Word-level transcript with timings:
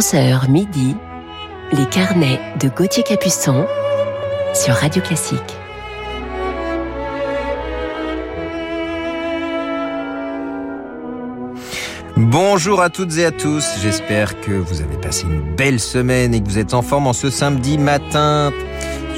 11h 0.00 0.50
midi, 0.50 0.96
les 1.72 1.84
carnets 1.84 2.40
de 2.58 2.70
Gauthier 2.70 3.02
Capuçon 3.02 3.66
sur 4.54 4.72
Radio 4.72 5.02
Classique. 5.02 5.38
Bonjour 12.16 12.80
à 12.80 12.88
toutes 12.88 13.18
et 13.18 13.26
à 13.26 13.30
tous, 13.30 13.66
j'espère 13.82 14.40
que 14.40 14.52
vous 14.52 14.80
avez 14.80 14.96
passé 14.96 15.24
une 15.24 15.54
belle 15.54 15.78
semaine 15.78 16.32
et 16.32 16.40
que 16.42 16.48
vous 16.48 16.58
êtes 16.58 16.72
en 16.72 16.80
forme 16.80 17.06
en 17.06 17.12
ce 17.12 17.28
samedi 17.28 17.76
matin. 17.76 18.52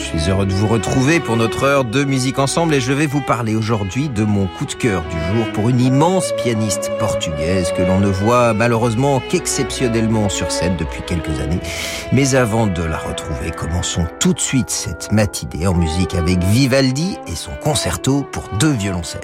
Je 0.02 0.18
suis 0.18 0.30
heureux 0.30 0.46
de 0.46 0.52
vous 0.52 0.66
retrouver 0.66 1.20
pour 1.20 1.36
notre 1.36 1.62
heure 1.62 1.84
de 1.84 2.02
musique 2.02 2.40
ensemble 2.40 2.74
et 2.74 2.80
je 2.80 2.92
vais 2.92 3.06
vous 3.06 3.20
parler 3.20 3.54
aujourd'hui 3.54 4.08
de 4.08 4.24
mon 4.24 4.48
coup 4.48 4.66
de 4.66 4.72
cœur 4.72 5.02
du 5.04 5.16
jour 5.32 5.46
pour 5.52 5.68
une 5.68 5.80
immense 5.80 6.32
pianiste 6.42 6.90
portugaise 6.98 7.72
que 7.76 7.82
l'on 7.82 8.00
ne 8.00 8.08
voit 8.08 8.52
malheureusement 8.52 9.20
qu'exceptionnellement 9.20 10.28
sur 10.28 10.50
scène 10.50 10.76
depuis 10.76 11.02
quelques 11.06 11.40
années. 11.40 11.60
Mais 12.12 12.34
avant 12.34 12.66
de 12.66 12.82
la 12.82 12.98
retrouver, 12.98 13.52
commençons 13.52 14.06
tout 14.18 14.34
de 14.34 14.40
suite 14.40 14.70
cette 14.70 15.12
matinée 15.12 15.68
en 15.68 15.74
musique 15.74 16.16
avec 16.16 16.42
Vivaldi 16.42 17.16
et 17.28 17.36
son 17.36 17.52
concerto 17.62 18.26
pour 18.32 18.48
deux 18.58 18.72
violoncelles. 18.72 19.20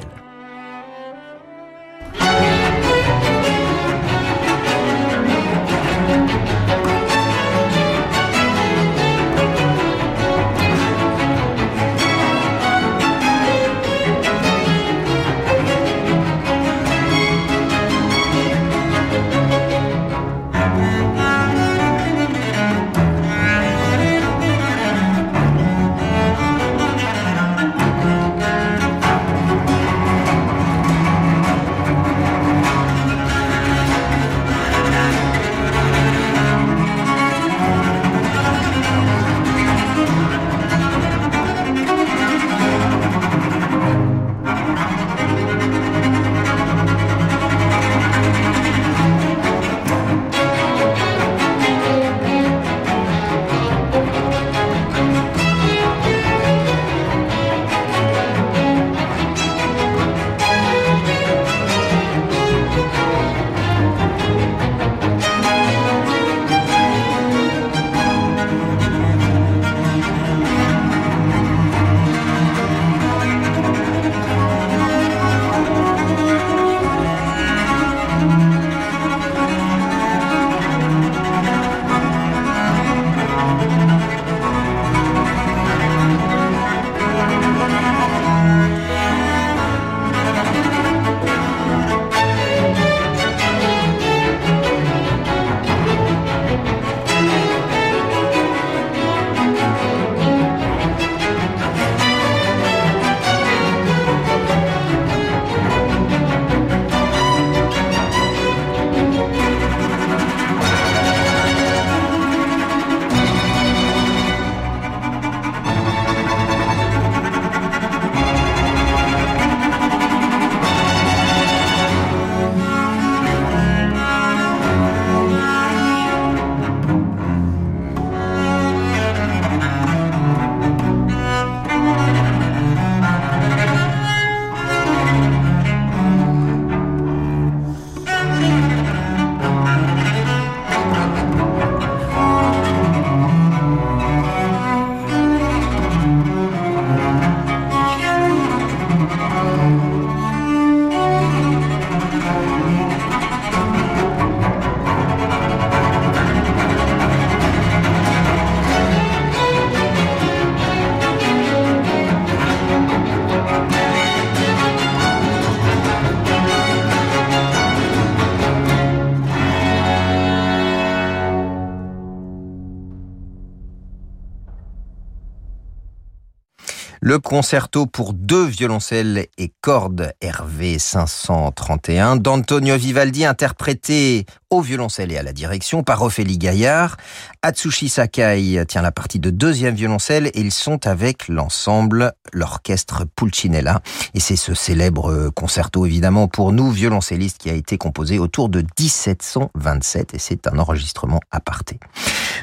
Le 177.08 177.18
concerto 177.18 177.86
pour 177.86 178.12
deux 178.12 178.44
violoncelles 178.44 179.28
et 179.38 179.50
cordes 179.62 180.12
RV 180.22 180.78
531 180.78 182.16
d'Antonio 182.16 182.76
Vivaldi 182.76 183.24
interprété 183.24 184.26
au 184.50 184.60
violoncelle 184.60 185.10
et 185.12 185.16
à 185.16 185.22
la 185.22 185.32
direction 185.32 185.82
par 185.82 186.02
Ophélie 186.02 186.36
Gaillard. 186.36 186.98
Atsushi 187.40 187.88
Sakai 187.88 188.62
tient 188.68 188.82
la 188.82 188.92
partie 188.92 189.20
de 189.20 189.30
deuxième 189.30 189.74
violoncelle 189.74 190.26
et 190.26 190.40
ils 190.40 190.52
sont 190.52 190.86
avec 190.86 191.28
l'ensemble, 191.28 192.12
l'orchestre 192.34 193.06
Pulcinella. 193.16 193.80
Et 194.12 194.20
c'est 194.20 194.36
ce 194.36 194.52
célèbre 194.52 195.30
concerto 195.30 195.86
évidemment 195.86 196.28
pour 196.28 196.52
nous 196.52 196.70
violoncellistes 196.70 197.38
qui 197.38 197.48
a 197.48 197.54
été 197.54 197.78
composé 197.78 198.18
autour 198.18 198.50
de 198.50 198.62
1727 198.78 200.12
et 200.12 200.18
c'est 200.18 200.46
un 200.46 200.58
enregistrement 200.58 201.20
aparté. 201.30 201.80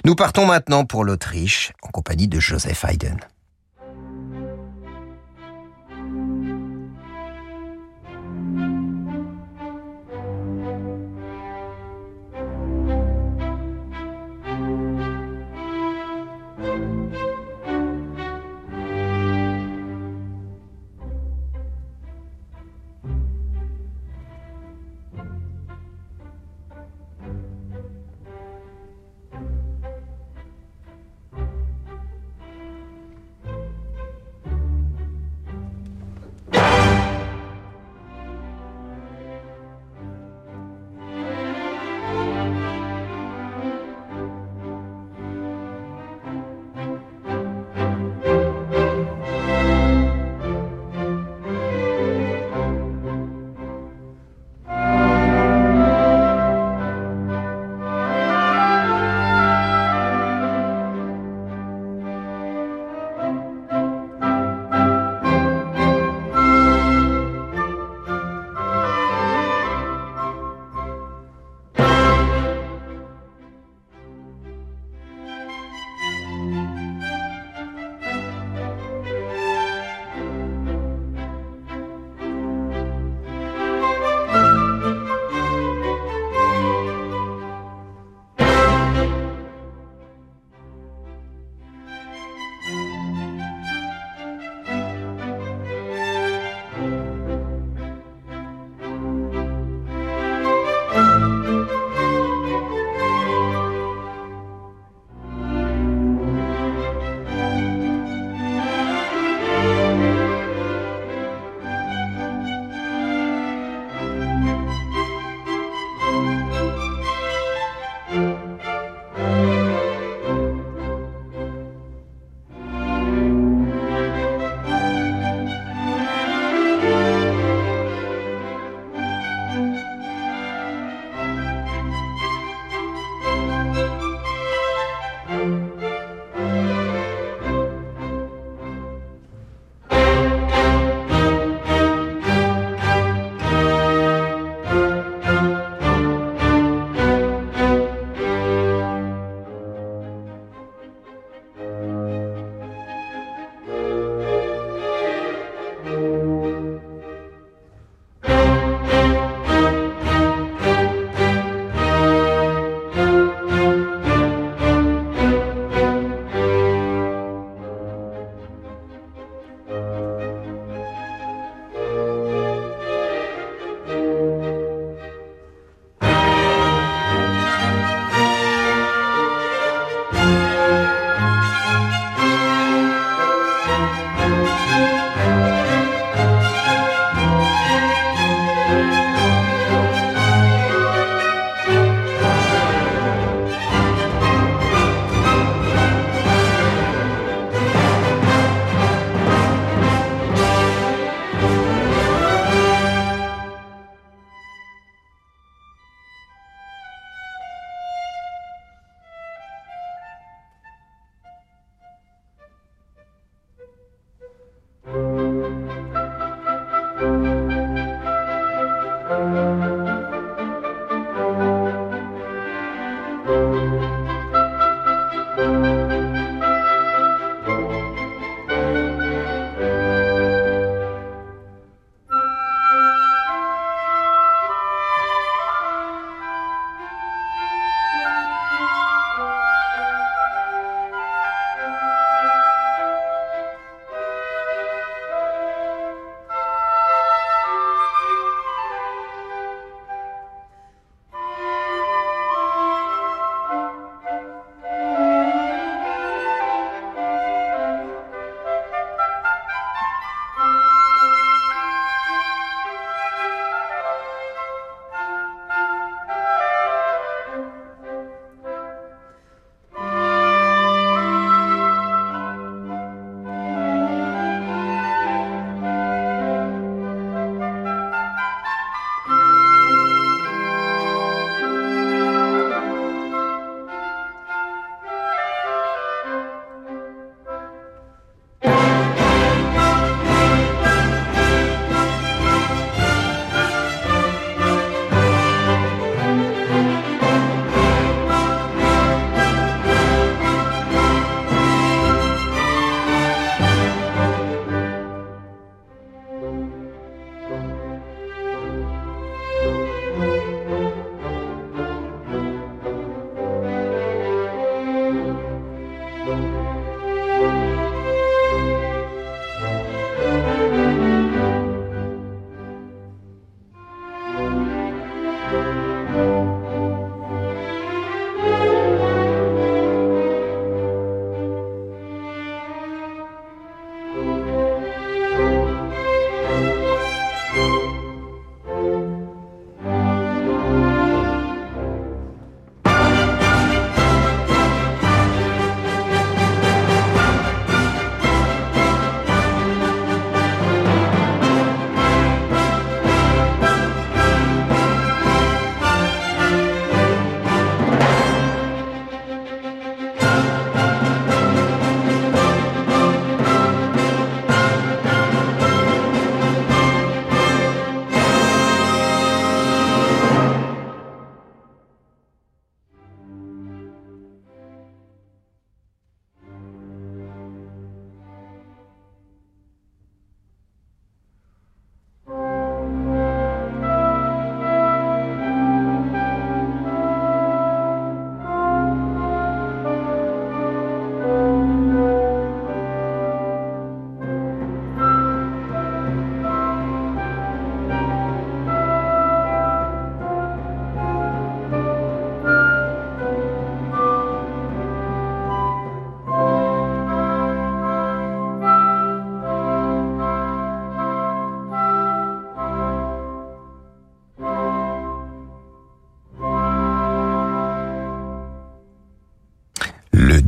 Nous 0.05 0.15
partons 0.15 0.47
maintenant 0.47 0.85
pour 0.85 1.05
l'Autriche 1.05 1.71
en 1.83 1.89
compagnie 1.89 2.27
de 2.27 2.39
Joseph 2.39 2.83
Haydn. 2.83 3.19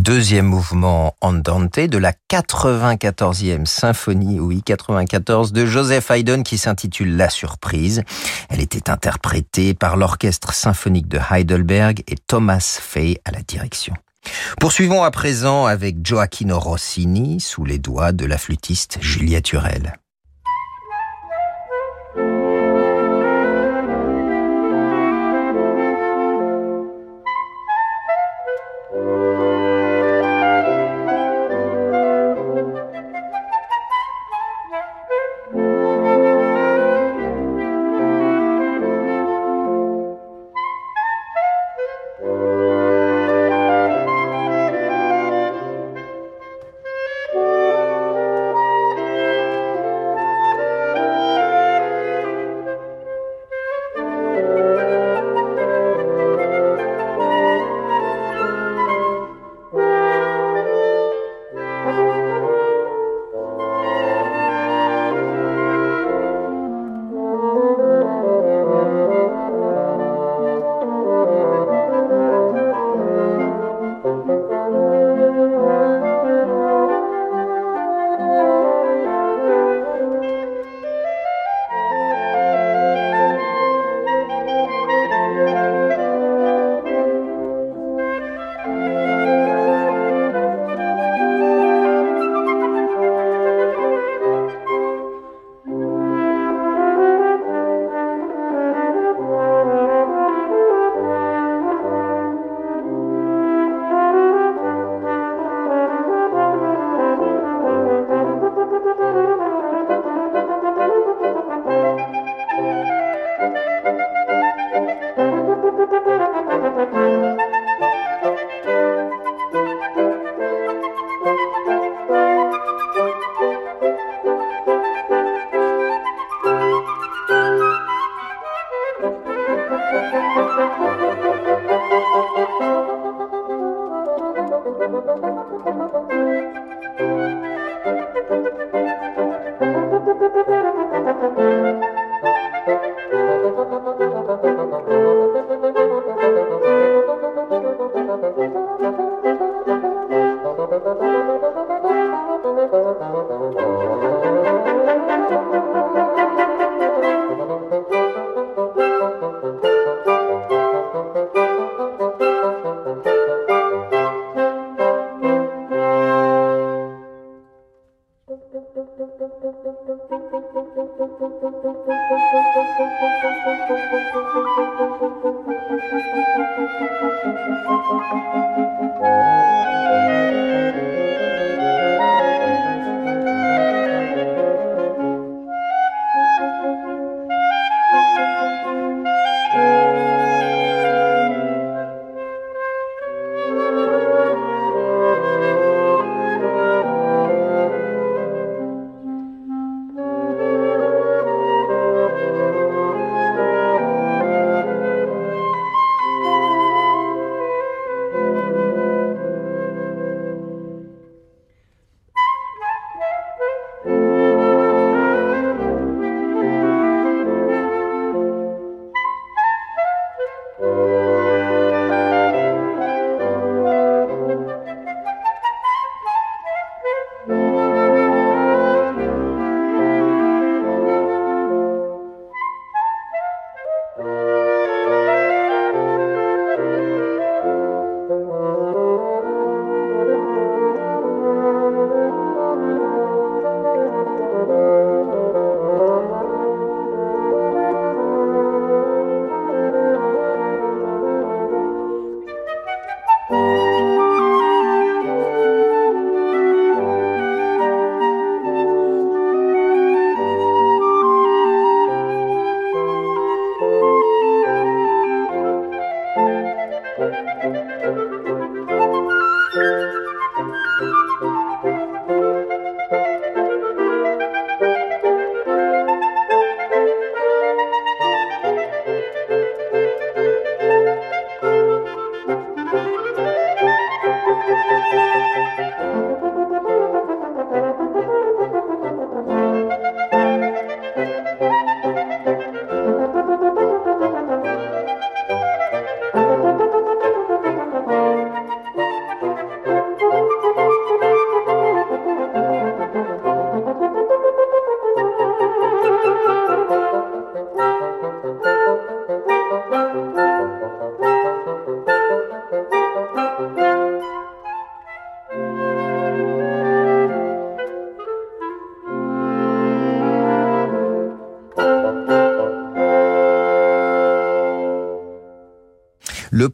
Deuxième 0.08 0.46
mouvement 0.46 1.18
Andante 1.20 1.82
de 1.82 1.98
la 1.98 2.14
94e 2.32 3.66
symphonie, 3.66 4.40
oui, 4.40 4.62
94 4.64 5.52
de 5.52 5.66
Joseph 5.66 6.10
Haydn 6.10 6.44
qui 6.44 6.58
s'intitule 6.58 7.18
La 7.18 7.30
Surprise. 7.30 8.04
Elle 8.48 8.62
était 8.62 8.90
interprétée 8.90 9.74
par 9.74 9.98
l'Orchestre 9.98 10.54
symphonique 10.54 11.10
de 11.10 11.20
Heidelberg 11.30 12.04
et 12.08 12.16
Thomas 12.26 12.80
Fay 12.82 13.18
à 13.26 13.32
la 13.32 13.42
direction. 13.42 13.96
Poursuivons 14.62 15.04
à 15.04 15.12
présent 15.12 15.66
avec 15.66 15.98
Gioacchino 16.02 16.58
Rossini 16.58 17.42
sous 17.42 17.66
les 17.66 17.78
doigts 17.78 18.14
de 18.14 18.26
la 18.26 18.38
flûtiste 18.38 19.00
Juliette 19.02 19.52
Hurel. 19.52 19.98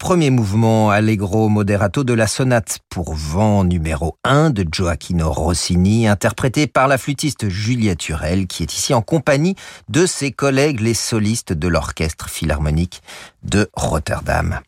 Premier 0.03 0.31
mouvement 0.31 0.91
allegro 0.91 1.47
moderato 1.47 2.03
de 2.03 2.11
la 2.11 2.27
sonate 2.27 2.79
pour 2.89 3.13
vent 3.13 3.63
numéro 3.63 4.17
1 4.25 4.49
de 4.49 4.65
Gioacchino 4.69 5.31
Rossini, 5.31 6.09
interprété 6.09 6.67
par 6.67 6.89
la 6.89 6.97
flûtiste 6.97 7.47
Juliette 7.47 7.99
Turel, 7.99 8.47
qui 8.47 8.63
est 8.63 8.73
ici 8.73 8.93
en 8.93 9.01
compagnie 9.01 9.55
de 9.87 10.05
ses 10.05 10.33
collègues 10.33 10.81
les 10.81 10.93
solistes 10.93 11.53
de 11.53 11.69
l'Orchestre 11.69 12.29
Philharmonique 12.29 13.01
de 13.43 13.69
Rotterdam. 13.75 14.59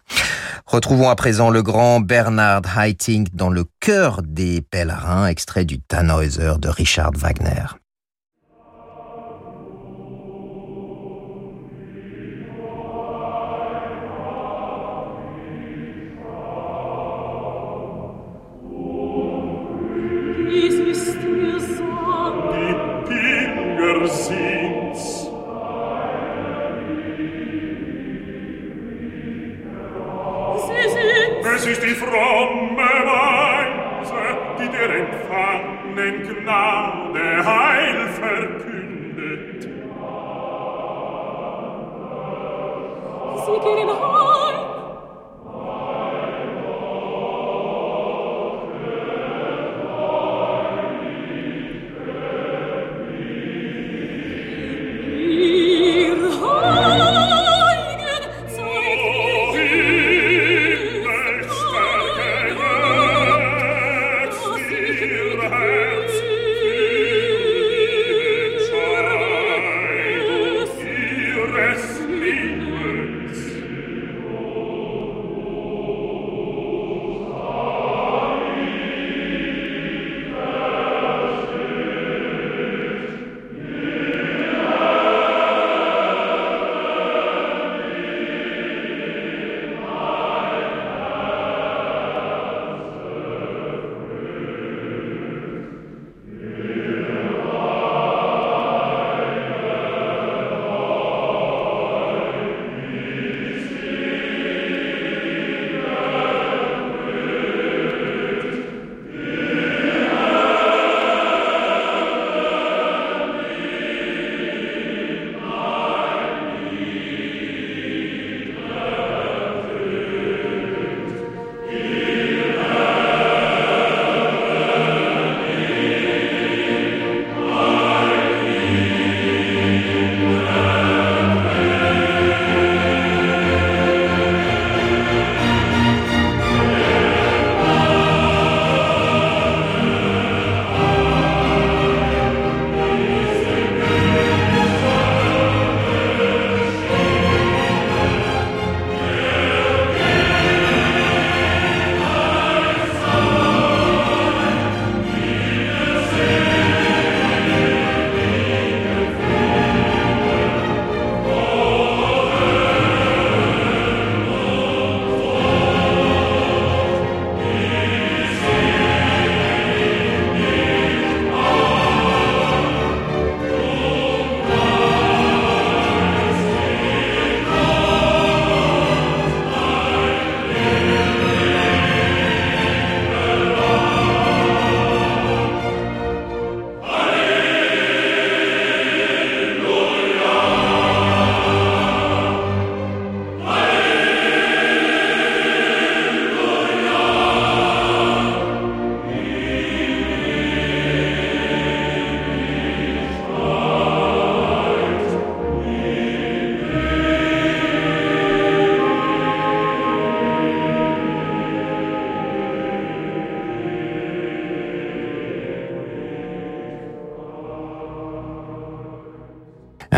Retrouvons 0.66 1.10
à 1.10 1.18
présent 1.18 1.50
le 1.50 1.62
grand 1.62 2.00
Bernard 2.00 2.62
Haitink 2.80 3.36
dans 3.36 3.50
le 3.50 3.66
cœur 3.82 4.22
des 4.24 4.62
pèlerins, 4.62 5.28
extrait 5.28 5.66
du 5.66 5.82
Tannhäuser 5.82 6.54
de 6.60 6.70
Richard 6.70 7.12
Wagner. 7.14 7.66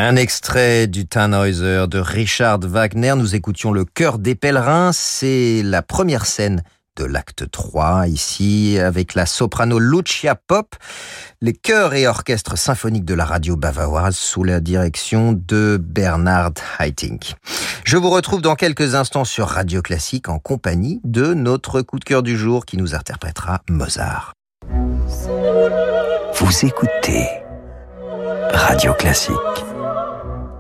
Un 0.09 0.15
extrait 0.15 0.87
du 0.87 1.05
Tannhäuser 1.05 1.83
de 1.89 1.99
Richard 1.99 2.61
Wagner. 2.61 3.13
Nous 3.17 3.35
écoutions 3.35 3.73
le 3.73 3.83
chœur 3.83 4.19
des 4.19 4.35
pèlerins. 4.35 4.91
C'est 4.93 5.61
la 5.65 5.81
première 5.81 6.25
scène 6.25 6.63
de 6.95 7.03
l'acte 7.03 7.51
3, 7.51 8.07
ici, 8.07 8.79
avec 8.79 9.15
la 9.15 9.25
soprano 9.25 9.79
Lucia 9.79 10.35
Pop, 10.35 10.77
les 11.41 11.51
chœurs 11.51 11.93
et 11.93 12.07
orchestres 12.07 12.57
symphoniques 12.57 13.03
de 13.03 13.15
la 13.15 13.25
radio 13.25 13.57
bavaroise 13.57 14.15
sous 14.15 14.45
la 14.45 14.61
direction 14.61 15.33
de 15.33 15.77
Bernard 15.77 16.53
Haitink. 16.79 17.35
Je 17.83 17.97
vous 17.97 18.09
retrouve 18.09 18.41
dans 18.41 18.55
quelques 18.55 18.95
instants 18.95 19.25
sur 19.25 19.49
Radio 19.49 19.81
Classique 19.81 20.29
en 20.29 20.39
compagnie 20.39 21.01
de 21.03 21.33
notre 21.33 21.81
coup 21.81 21.99
de 21.99 22.05
cœur 22.05 22.23
du 22.23 22.37
jour 22.37 22.65
qui 22.65 22.77
nous 22.77 22.95
interprétera 22.95 23.61
Mozart. 23.69 24.31
Vous 26.33 26.65
écoutez 26.65 27.27
Radio 28.53 28.93
Classique. 28.93 29.35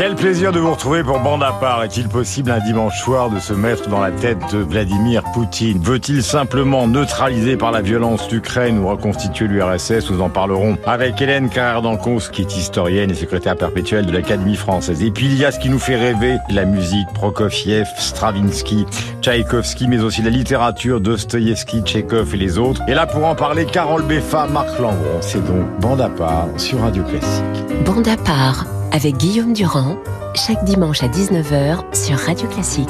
Quel 0.00 0.14
plaisir 0.14 0.50
de 0.50 0.58
vous 0.58 0.70
retrouver 0.70 1.04
pour 1.04 1.20
Bande 1.20 1.42
à 1.42 1.52
part. 1.52 1.84
Est-il 1.84 2.08
possible 2.08 2.50
un 2.50 2.58
dimanche 2.58 2.98
soir 3.02 3.28
de 3.28 3.38
se 3.38 3.52
mettre 3.52 3.90
dans 3.90 4.00
la 4.00 4.10
tête 4.10 4.38
de 4.50 4.56
Vladimir 4.56 5.22
Poutine? 5.34 5.78
Veut-il 5.82 6.22
simplement 6.22 6.88
neutraliser 6.88 7.58
par 7.58 7.70
la 7.70 7.82
violence 7.82 8.30
l'Ukraine 8.32 8.78
ou 8.78 8.88
reconstituer 8.88 9.46
l'URSS 9.46 10.10
Nous 10.10 10.22
en 10.22 10.30
parlerons 10.30 10.78
avec 10.86 11.20
Hélène 11.20 11.50
carrère 11.50 11.82
dancos 11.82 12.30
qui 12.30 12.40
est 12.40 12.56
historienne 12.56 13.10
et 13.10 13.14
secrétaire 13.14 13.56
perpétuelle 13.56 14.06
de 14.06 14.12
l'Académie 14.12 14.56
française. 14.56 15.02
Et 15.02 15.10
puis 15.10 15.26
il 15.26 15.36
y 15.36 15.44
a 15.44 15.52
ce 15.52 15.58
qui 15.58 15.68
nous 15.68 15.78
fait 15.78 15.96
rêver, 15.96 16.38
la 16.48 16.64
musique, 16.64 17.08
Prokofiev, 17.12 17.86
Stravinsky, 17.98 18.86
Tchaïkovski, 19.20 19.86
mais 19.86 20.00
aussi 20.00 20.22
la 20.22 20.30
littérature, 20.30 21.02
Dostoïevski, 21.02 21.82
Tchekhov 21.82 22.34
et 22.34 22.38
les 22.38 22.56
autres. 22.56 22.80
Et 22.88 22.94
là 22.94 23.04
pour 23.04 23.26
en 23.26 23.34
parler, 23.34 23.66
Carole 23.66 24.04
Beffa, 24.04 24.46
Marc 24.46 24.78
Lambron. 24.78 25.20
C'est 25.20 25.44
donc 25.44 25.78
Bande 25.78 26.00
à 26.00 26.08
part 26.08 26.48
sur 26.56 26.80
Radio 26.80 27.02
Classique. 27.02 27.84
Bande 27.84 28.08
à 28.08 28.16
part 28.16 28.64
avec 28.92 29.16
Guillaume 29.16 29.52
Durand, 29.52 29.96
chaque 30.34 30.64
dimanche 30.64 31.02
à 31.02 31.08
19h 31.08 31.94
sur 31.94 32.18
Radio 32.18 32.48
Classique. 32.48 32.88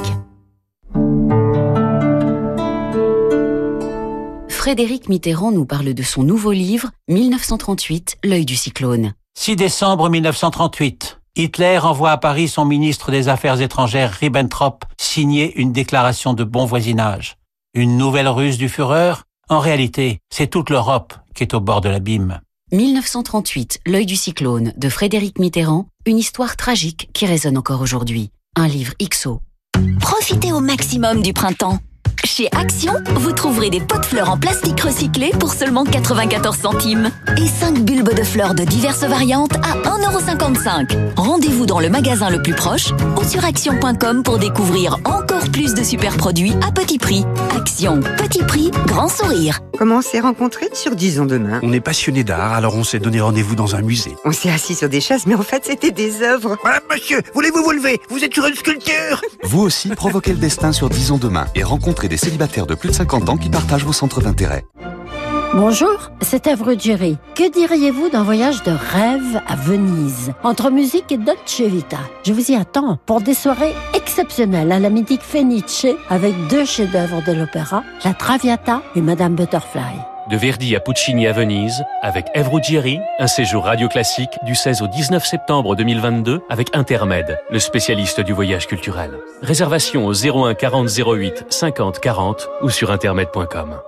Frédéric 4.49 5.09
Mitterrand 5.09 5.51
nous 5.51 5.65
parle 5.65 5.93
de 5.93 6.03
son 6.03 6.23
nouveau 6.23 6.51
livre 6.51 6.89
1938, 7.07 8.17
L'œil 8.23 8.45
du 8.45 8.55
cyclone. 8.55 9.13
6 9.37 9.55
décembre 9.55 10.09
1938. 10.09 11.19
Hitler 11.35 11.79
envoie 11.79 12.11
à 12.11 12.17
Paris 12.17 12.47
son 12.47 12.65
ministre 12.65 13.11
des 13.11 13.29
Affaires 13.29 13.61
étrangères 13.61 14.11
Ribbentrop 14.11 14.85
signer 14.99 15.57
une 15.59 15.71
déclaration 15.71 16.33
de 16.33 16.43
bon 16.43 16.65
voisinage. 16.65 17.37
Une 17.73 17.97
nouvelle 17.97 18.27
ruse 18.27 18.57
du 18.57 18.69
Führer? 18.69 19.13
En 19.49 19.59
réalité, 19.59 20.19
c'est 20.29 20.47
toute 20.47 20.69
l'Europe 20.69 21.13
qui 21.33 21.43
est 21.43 21.53
au 21.53 21.59
bord 21.59 21.81
de 21.81 21.89
l'abîme. 21.89 22.41
1938, 22.71 23.81
L'œil 23.85 24.05
du 24.05 24.15
cyclone 24.15 24.71
de 24.77 24.87
Frédéric 24.87 25.39
Mitterrand, 25.39 25.87
une 26.05 26.17
histoire 26.17 26.55
tragique 26.55 27.09
qui 27.13 27.25
résonne 27.25 27.57
encore 27.57 27.81
aujourd'hui. 27.81 28.31
Un 28.55 28.67
livre 28.67 28.93
XO. 29.01 29.41
Profitez 29.99 30.51
au 30.51 30.59
maximum 30.59 31.21
du 31.21 31.33
printemps. 31.33 31.79
Chez 32.23 32.47
Action, 32.55 32.93
vous 33.15 33.31
trouverez 33.33 33.69
des 33.69 33.79
pots 33.81 33.97
de 33.99 34.05
fleurs 34.05 34.29
en 34.29 34.37
plastique 34.37 34.79
recyclé 34.79 35.31
pour 35.39 35.53
seulement 35.53 35.83
94 35.83 36.55
centimes 36.57 37.09
et 37.37 37.47
5 37.47 37.79
bulbes 37.83 38.13
de 38.15 38.23
fleurs 38.23 38.53
de 38.53 38.63
diverses 38.63 39.03
variantes 39.03 39.53
à 39.55 39.75
1,55€. 39.89 41.13
Rendez-vous 41.17 41.65
dans 41.65 41.79
le 41.79 41.89
magasin 41.89 42.29
le 42.29 42.41
plus 42.41 42.53
proche 42.53 42.91
ou 43.19 43.23
sur 43.23 43.43
action.com 43.43 44.23
pour 44.23 44.37
découvrir 44.37 44.97
encore 45.03 45.49
plus 45.51 45.73
de 45.73 45.83
super 45.83 46.15
produits 46.15 46.53
à 46.65 46.71
petit 46.71 46.99
prix. 46.99 47.25
Action, 47.57 47.99
petit 48.17 48.43
prix, 48.43 48.71
grand 48.85 49.09
sourire. 49.09 49.59
Comment 49.77 49.97
on 49.97 50.01
s'est 50.01 50.19
rencontrés 50.19 50.69
sur 50.73 50.95
Disons 50.95 51.25
Demain? 51.25 51.59
On 51.63 51.73
est 51.73 51.79
passionné 51.81 52.23
d'art, 52.23 52.53
alors 52.53 52.75
on 52.75 52.83
s'est 52.83 52.99
donné 52.99 53.19
rendez-vous 53.19 53.55
dans 53.55 53.75
un 53.75 53.81
musée. 53.81 54.15
On 54.25 54.31
s'est 54.31 54.51
assis 54.51 54.75
sur 54.75 54.89
des 54.89 55.01
chaises, 55.01 55.25
mais 55.25 55.33
en 55.35 55.41
fait 55.41 55.63
c'était 55.65 55.91
des 55.91 56.21
œuvres. 56.21 56.55
Madame, 56.63 56.83
monsieur, 56.91 57.21
voulez-vous 57.33 57.63
vous 57.63 57.71
lever? 57.71 57.99
Vous 58.09 58.23
êtes 58.23 58.33
sur 58.33 58.45
une 58.45 58.55
sculpture 58.55 59.21
Vous 59.43 59.61
aussi, 59.61 59.89
provoquez 59.89 60.31
le 60.31 60.37
destin 60.37 60.71
sur 60.71 60.87
Disons 60.89 61.17
Demain 61.17 61.47
et 61.55 61.63
rencontrez 61.63 61.90
des 62.07 62.17
célibataires 62.17 62.65
de 62.65 62.75
plus 62.75 62.89
de 62.89 62.95
50 62.95 63.29
ans 63.29 63.37
qui 63.37 63.49
partagent 63.49 63.85
vos 63.85 63.93
centres 63.93 64.21
d'intérêt. 64.21 64.63
Bonjour, 65.53 66.11
c'est 66.21 66.47
Evre 66.47 66.79
Jerry. 66.79 67.17
Que 67.35 67.51
diriez-vous 67.51 68.09
d'un 68.09 68.23
voyage 68.23 68.63
de 68.63 68.71
rêve 68.71 69.41
à 69.47 69.55
Venise, 69.57 70.31
entre 70.43 70.69
musique 70.69 71.11
et 71.11 71.17
Dolce 71.17 71.59
Vita 71.59 71.99
Je 72.23 72.31
vous 72.31 72.51
y 72.51 72.55
attends 72.55 72.97
pour 73.05 73.19
des 73.19 73.33
soirées 73.33 73.75
exceptionnelles 73.93 74.71
à 74.71 74.79
la 74.79 74.89
mythique 74.89 75.21
Fenice 75.21 75.87
avec 76.09 76.33
deux 76.47 76.63
chefs-d'œuvre 76.63 77.21
de 77.27 77.33
l'opéra, 77.33 77.83
La 78.05 78.13
Traviata 78.13 78.81
et 78.95 79.01
Madame 79.01 79.35
Butterfly. 79.35 80.10
De 80.29 80.37
Verdi 80.37 80.75
à 80.75 80.79
Puccini 80.79 81.25
à 81.25 81.33
Venise, 81.33 81.83
avec 82.03 82.27
Evre 82.35 82.53
Ruggieri, 82.53 82.99
un 83.17 83.25
séjour 83.25 83.65
radio 83.65 83.87
classique 83.87 84.29
du 84.43 84.53
16 84.53 84.83
au 84.83 84.87
19 84.87 85.25
septembre 85.25 85.75
2022 85.75 86.41
avec 86.47 86.67
Intermed, 86.75 87.39
le 87.49 87.59
spécialiste 87.59 88.21
du 88.21 88.31
voyage 88.31 88.67
culturel. 88.67 89.11
Réservation 89.41 90.05
au 90.05 90.13
01 90.13 90.53
40 90.53 90.87
08 90.87 91.45
50 91.49 91.99
40 91.99 92.49
ou 92.61 92.69
sur 92.69 92.91
intermed.com. 92.91 93.81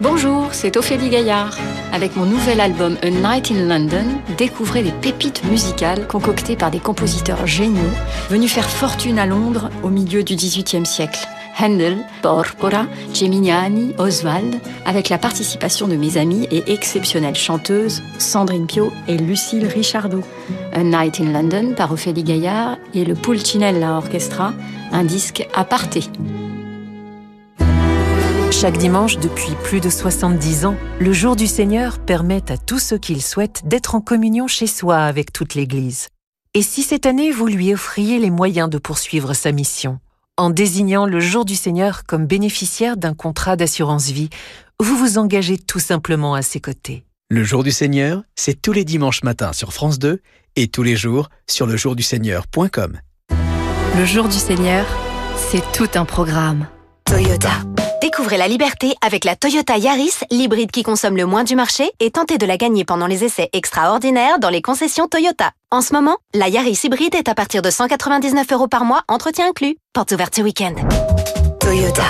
Bonjour, 0.00 0.48
c'est 0.50 0.76
Ophélie 0.76 1.10
Gaillard. 1.10 1.56
Avec 1.92 2.16
mon 2.16 2.26
nouvel 2.26 2.60
album 2.60 2.96
A 3.02 3.10
Night 3.10 3.52
in 3.52 3.68
London, 3.68 4.06
découvrez 4.38 4.82
les 4.82 4.92
pépites 4.92 5.44
musicales 5.44 6.08
concoctées 6.08 6.56
par 6.56 6.72
des 6.72 6.80
compositeurs 6.80 7.46
géniaux 7.46 7.92
venus 8.28 8.52
faire 8.52 8.68
fortune 8.68 9.20
à 9.20 9.26
Londres 9.26 9.70
au 9.84 9.88
milieu 9.88 10.24
du 10.24 10.34
XVIIIe 10.34 10.86
siècle. 10.86 11.28
Handel, 11.60 11.98
Porpora, 12.22 12.86
Geminiani, 13.12 13.94
Oswald, 13.98 14.56
avec 14.86 15.08
la 15.08 15.18
participation 15.18 15.88
de 15.88 15.96
mes 15.96 16.16
amies 16.16 16.46
et 16.50 16.72
exceptionnelles 16.72 17.36
chanteuses 17.36 18.02
Sandrine 18.18 18.66
Pio 18.66 18.92
et 19.08 19.16
Lucille 19.16 19.66
Richardot. 19.66 20.22
A 20.72 20.82
Night 20.82 21.20
in 21.20 21.32
London 21.32 21.74
par 21.76 21.92
Ophélie 21.92 22.24
Gaillard 22.24 22.78
et 22.94 23.04
le 23.04 23.14
Pulcinella 23.14 23.94
Orchestra, 23.94 24.52
un 24.92 25.04
disque 25.04 25.46
aparté. 25.54 26.04
Chaque 28.50 28.78
dimanche 28.78 29.18
depuis 29.18 29.52
plus 29.62 29.80
de 29.80 29.88
70 29.88 30.66
ans, 30.66 30.76
le 30.98 31.12
Jour 31.12 31.36
du 31.36 31.46
Seigneur 31.46 31.98
permet 31.98 32.50
à 32.50 32.58
tous 32.58 32.78
ceux 32.78 32.98
qui 32.98 33.14
le 33.14 33.20
souhaitent 33.20 33.62
d'être 33.64 33.94
en 33.94 34.00
communion 34.00 34.48
chez 34.48 34.66
soi 34.66 34.98
avec 34.98 35.32
toute 35.32 35.54
l'Église. 35.54 36.08
Et 36.52 36.62
si 36.62 36.82
cette 36.82 37.06
année 37.06 37.30
vous 37.30 37.46
lui 37.46 37.72
offriez 37.72 38.18
les 38.18 38.30
moyens 38.30 38.68
de 38.68 38.78
poursuivre 38.78 39.34
sa 39.34 39.52
mission? 39.52 39.98
En 40.40 40.48
désignant 40.48 41.04
le 41.04 41.20
Jour 41.20 41.44
du 41.44 41.54
Seigneur 41.54 42.04
comme 42.06 42.24
bénéficiaire 42.24 42.96
d'un 42.96 43.12
contrat 43.12 43.56
d'assurance 43.56 44.08
vie, 44.08 44.30
vous 44.82 44.96
vous 44.96 45.18
engagez 45.18 45.58
tout 45.58 45.80
simplement 45.80 46.32
à 46.32 46.40
ses 46.40 46.60
côtés. 46.60 47.04
Le 47.28 47.44
Jour 47.44 47.62
du 47.62 47.70
Seigneur, 47.70 48.22
c'est 48.36 48.62
tous 48.62 48.72
les 48.72 48.86
dimanches 48.86 49.22
matins 49.22 49.52
sur 49.52 49.74
France 49.74 49.98
2 49.98 50.22
et 50.56 50.68
tous 50.68 50.82
les 50.82 50.96
jours 50.96 51.28
sur 51.46 51.66
lejourduseigneur.com. 51.66 53.00
Le 53.98 54.04
Jour 54.06 54.28
du 54.28 54.38
Seigneur, 54.38 54.86
c'est 55.36 55.72
tout 55.72 55.90
un 55.94 56.06
programme. 56.06 56.66
Toyota. 57.04 57.52
Découvrez 58.00 58.38
la 58.38 58.48
liberté 58.48 58.94
avec 59.02 59.26
la 59.26 59.36
Toyota 59.36 59.76
Yaris, 59.76 60.14
l'hybride 60.30 60.70
qui 60.70 60.82
consomme 60.82 61.18
le 61.18 61.26
moins 61.26 61.44
du 61.44 61.54
marché 61.54 61.90
et 62.00 62.10
tentez 62.10 62.38
de 62.38 62.46
la 62.46 62.56
gagner 62.56 62.86
pendant 62.86 63.06
les 63.06 63.24
essais 63.24 63.50
extraordinaires 63.52 64.38
dans 64.38 64.48
les 64.48 64.62
concessions 64.62 65.06
Toyota. 65.06 65.50
En 65.70 65.82
ce 65.82 65.92
moment, 65.92 66.16
la 66.32 66.48
Yaris 66.48 66.80
hybride 66.84 67.14
est 67.14 67.28
à 67.28 67.34
partir 67.34 67.60
de 67.60 67.68
199 67.68 68.50
euros 68.52 68.68
par 68.68 68.86
mois, 68.86 69.02
entretien 69.06 69.48
inclus. 69.48 69.76
Porte 69.92 70.12
ouverte 70.12 70.34
ce 70.34 70.40
week-end. 70.40 70.74
Toyota. 71.60 72.04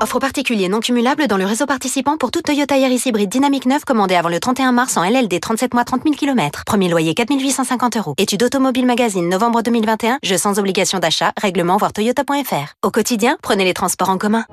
Offre 0.00 0.20
particulier 0.20 0.68
non 0.68 0.78
cumulable 0.78 1.26
dans 1.26 1.36
le 1.36 1.44
réseau 1.44 1.66
participant 1.66 2.16
pour 2.16 2.30
toute 2.30 2.44
Toyota 2.44 2.76
Yaris 2.76 3.02
hybride 3.06 3.28
dynamique 3.30 3.66
9 3.66 3.84
commandée 3.84 4.14
avant 4.14 4.28
le 4.28 4.38
31 4.38 4.70
mars 4.70 4.96
en 4.96 5.02
LLD 5.02 5.40
37 5.40 5.74
mois 5.74 5.84
30 5.84 6.04
000 6.04 6.14
km. 6.14 6.62
Premier 6.64 6.88
loyer 6.88 7.14
4 7.14 7.32
850 7.32 7.96
euros. 7.96 8.14
Étude 8.16 8.44
Automobile 8.44 8.86
Magazine 8.86 9.28
novembre 9.28 9.62
2021. 9.62 10.18
Jeu 10.22 10.36
sans 10.36 10.60
obligation 10.60 11.00
d'achat. 11.00 11.32
Règlement 11.40 11.78
voir 11.78 11.92
toyota.fr. 11.92 12.74
Au 12.84 12.92
quotidien, 12.92 13.36
prenez 13.42 13.64
les 13.64 13.74
transports 13.74 14.10
en 14.10 14.18
commun. 14.18 14.44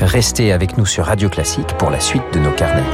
Restez 0.00 0.52
avec 0.52 0.78
nous 0.78 0.86
sur 0.86 1.06
Radio 1.06 1.28
Classique 1.28 1.66
pour 1.76 1.90
la 1.90 1.98
suite 1.98 2.22
de 2.32 2.38
nos 2.38 2.52
carnets. 2.52 2.84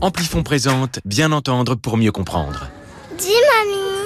Amplifon 0.00 0.42
présente 0.42 1.00
Bien 1.04 1.32
entendre 1.32 1.74
pour 1.74 1.98
mieux 1.98 2.10
comprendre. 2.10 2.70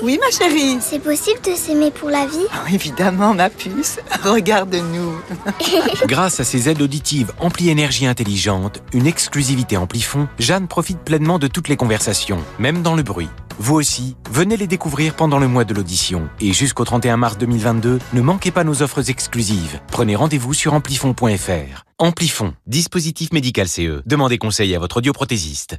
Oui 0.05 0.19
ma 0.21 0.31
chérie 0.31 0.77
C'est 0.83 0.99
possible 0.99 1.40
de 1.40 1.55
s'aimer 1.55 1.90
pour 1.90 2.11
la 2.11 2.27
vie 2.27 2.37
oh, 2.53 2.69
Évidemment 2.71 3.33
ma 3.33 3.49
puce, 3.49 3.99
regarde-nous 4.23 5.14
Grâce 6.07 6.40
à 6.40 6.45
ses 6.45 6.69
aides 6.69 6.83
auditives 6.83 7.33
Ampli 7.40 7.71
Énergie 7.71 8.05
Intelligente, 8.05 8.83
une 8.93 9.07
exclusivité 9.07 9.79
Amplifon, 9.79 10.29
Jeanne 10.38 10.69
profite 10.69 10.99
pleinement 10.99 11.38
de 11.38 11.47
toutes 11.47 11.69
les 11.69 11.79
conversations, 11.79 12.45
même 12.59 12.83
dans 12.83 12.95
le 12.95 13.03
bruit. 13.03 13.31
Vous 13.59 13.77
aussi, 13.77 14.14
venez 14.31 14.59
les 14.59 14.67
découvrir 14.67 15.14
pendant 15.14 15.38
le 15.38 15.49
mois 15.49 15.64
de 15.64 15.73
l'audition. 15.73 16.29
Et 16.38 16.53
jusqu'au 16.53 16.85
31 16.85 17.17
mars 17.17 17.38
2022, 17.38 17.99
ne 18.12 18.21
manquez 18.21 18.51
pas 18.51 18.64
nos 18.64 18.83
offres 18.83 19.09
exclusives. 19.09 19.81
Prenez 19.90 20.17
rendez-vous 20.17 20.53
sur 20.53 20.75
amplifon.fr. 20.75 21.85
Amplifon, 21.99 22.53
dispositif 22.67 23.33
médical 23.33 23.69
CE. 23.69 24.03
Demandez 24.05 24.37
conseil 24.37 24.75
à 24.75 24.79
votre 24.79 24.99
audioprothésiste. 24.99 25.79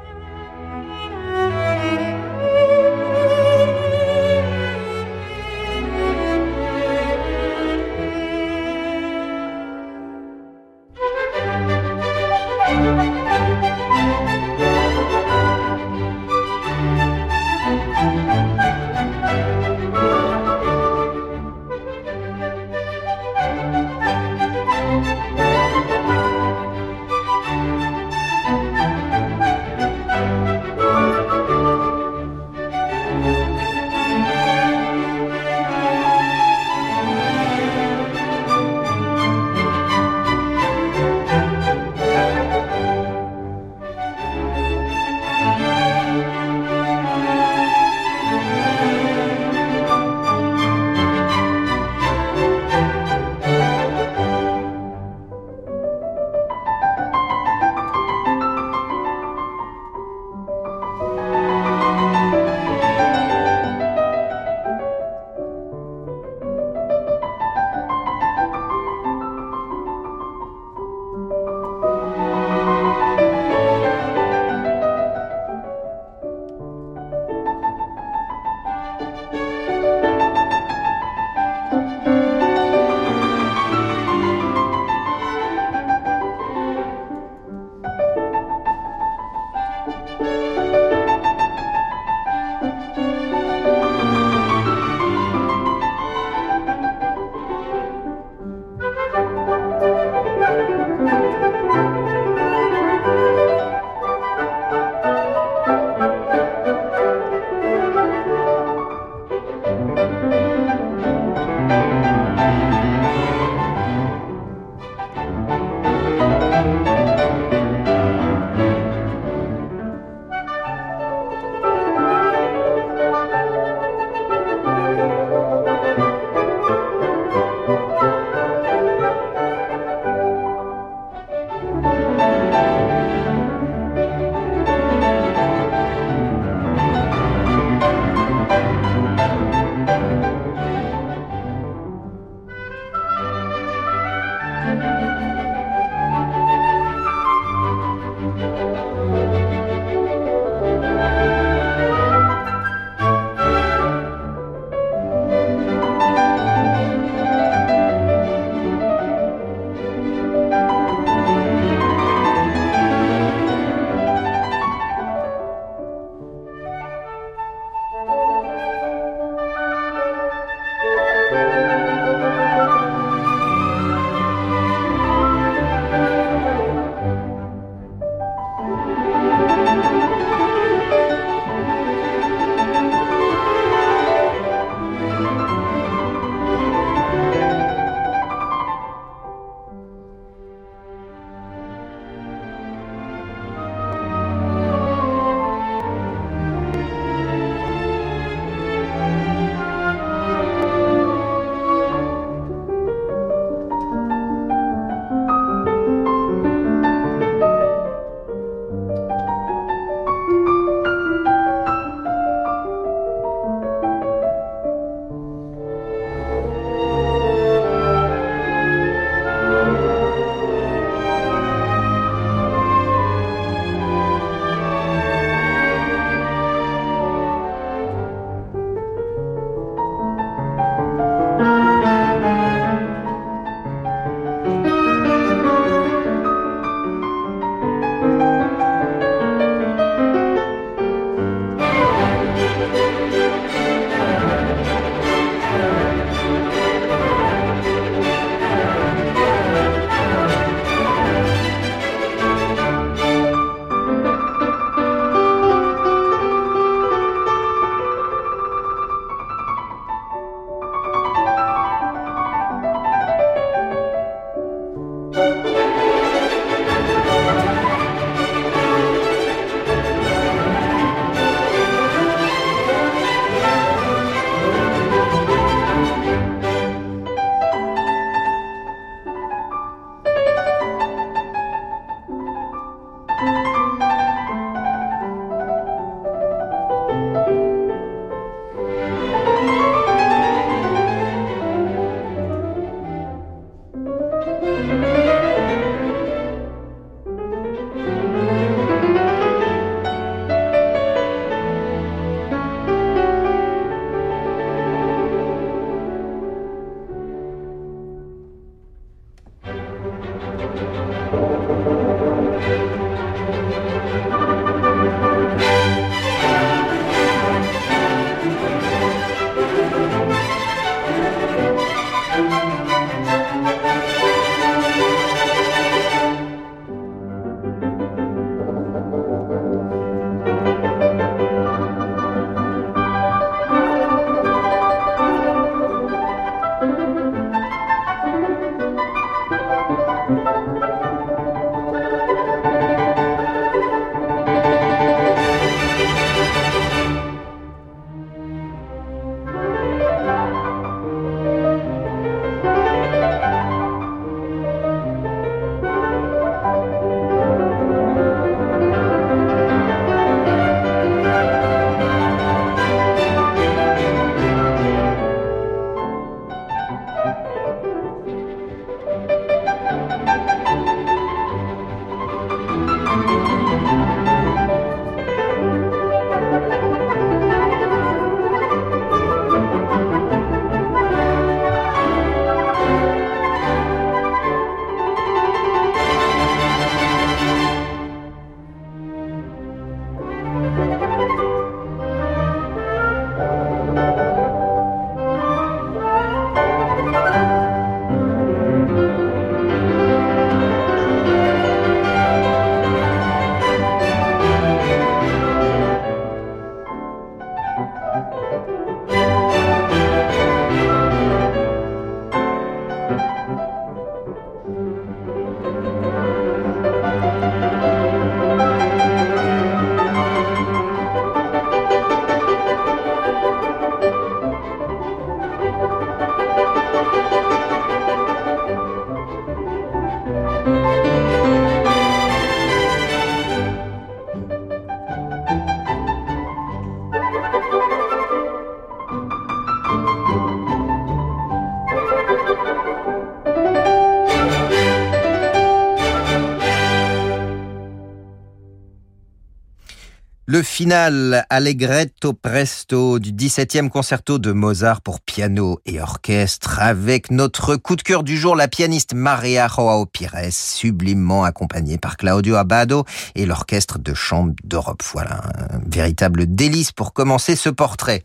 Le 450.51 450.53
final 450.53 451.25
Allegretto 451.29 452.11
Presto 452.11 452.99
du 452.99 453.13
17e 453.13 453.69
concerto 453.69 454.19
de 454.19 454.33
Mozart 454.33 454.81
pour 454.81 454.99
piano 454.99 455.59
et 455.65 455.79
orchestre 455.79 456.59
avec 456.59 457.09
notre 457.09 457.55
coup 457.55 457.77
de 457.77 457.81
cœur 457.81 458.03
du 458.03 458.17
jour, 458.17 458.35
la 458.35 458.49
pianiste 458.49 458.93
Maria 458.93 459.47
Joao 459.47 459.85
Pires, 459.85 460.27
sublimement 460.29 461.23
accompagnée 461.23 461.77
par 461.77 461.95
Claudio 461.95 462.35
Abbado 462.35 462.83
et 463.15 463.25
l'orchestre 463.25 463.79
de 463.79 463.93
chambre 463.93 464.33
d'Europe. 464.43 464.83
Voilà, 464.91 465.21
un 465.51 465.61
véritable 465.65 466.25
délice 466.27 466.73
pour 466.73 466.91
commencer 466.91 467.37
ce 467.37 467.47
portrait. 467.49 468.03